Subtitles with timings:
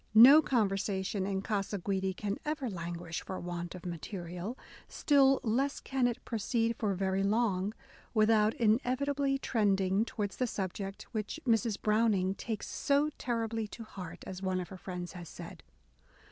[0.17, 1.99] No conversation at Casa A DAY WITH E.
[1.99, 1.99] B.
[1.99, 6.95] BROWNING Guidi can ever languish for want of material: still less can it proceed for
[6.95, 7.75] very long,
[8.11, 11.79] without inevitably trending towards the subject which Mrs.
[11.79, 15.61] Browning takes so terribly to heart," as one of her friends has said.